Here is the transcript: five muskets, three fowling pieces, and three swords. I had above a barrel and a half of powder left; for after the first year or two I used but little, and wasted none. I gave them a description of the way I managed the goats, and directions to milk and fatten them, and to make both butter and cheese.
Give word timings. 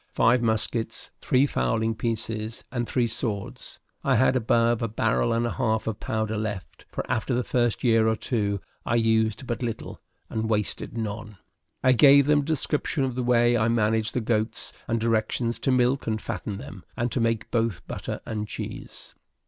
five 0.13 0.41
muskets, 0.41 1.11
three 1.19 1.45
fowling 1.45 1.93
pieces, 1.93 2.63
and 2.71 2.87
three 2.89 3.05
swords. 3.05 3.77
I 4.03 4.15
had 4.15 4.35
above 4.35 4.81
a 4.81 4.87
barrel 4.87 5.31
and 5.31 5.45
a 5.45 5.51
half 5.51 5.85
of 5.85 5.99
powder 5.99 6.37
left; 6.37 6.87
for 6.91 7.05
after 7.07 7.35
the 7.35 7.43
first 7.43 7.83
year 7.83 8.07
or 8.07 8.15
two 8.15 8.61
I 8.83 8.95
used 8.95 9.45
but 9.45 9.61
little, 9.61 9.99
and 10.27 10.49
wasted 10.49 10.97
none. 10.97 11.37
I 11.83 11.91
gave 11.91 12.25
them 12.25 12.39
a 12.39 12.45
description 12.45 13.03
of 13.03 13.13
the 13.13 13.21
way 13.21 13.55
I 13.55 13.67
managed 13.67 14.15
the 14.15 14.21
goats, 14.21 14.73
and 14.87 14.99
directions 14.99 15.59
to 15.59 15.71
milk 15.71 16.07
and 16.07 16.19
fatten 16.19 16.57
them, 16.57 16.83
and 16.97 17.11
to 17.11 17.19
make 17.19 17.51
both 17.51 17.85
butter 17.85 18.21
and 18.25 18.47
cheese. 18.47 19.13